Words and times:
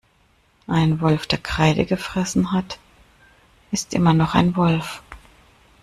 Ein 0.65 0.99
Wolf, 0.99 1.27
der 1.27 1.37
Kreide 1.37 1.85
gefressen 1.85 2.51
hat, 2.53 2.79
ist 3.69 3.93
immer 3.93 4.13
noch 4.15 4.33
ein 4.33 4.55
Wolf. 4.55 5.03